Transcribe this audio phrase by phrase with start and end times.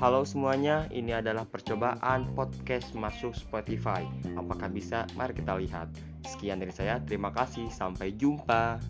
[0.00, 4.00] Halo semuanya, ini adalah percobaan podcast masuk Spotify.
[4.32, 5.04] Apakah bisa?
[5.12, 5.92] Mari kita lihat.
[6.24, 8.80] Sekian dari saya, terima kasih, sampai jumpa.